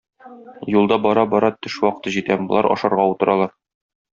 Юлда 0.75 0.97
бара-бара 1.03 1.51
төш 1.67 1.77
вакыты 1.85 2.15
җитә, 2.17 2.41
болар 2.49 2.71
ашарга 2.77 3.09
утыралар. 3.13 3.57